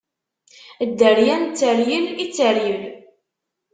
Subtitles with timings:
[0.89, 2.83] Dderya n tteryel i tteryel!